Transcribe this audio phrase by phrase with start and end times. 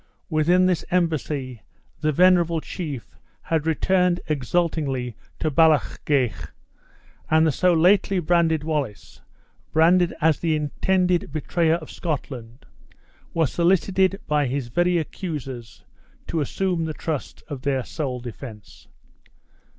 [0.31, 1.61] With this embassy
[1.99, 6.49] the venerable chief had returned exultingly to Ballochgeich;
[7.29, 9.21] and the so lately branded Wallace,
[9.71, 12.65] branded as the intended betrayer of Scotland,
[13.35, 15.83] was solicited by his very accusers
[16.25, 18.87] to assume the trust of their sole defense!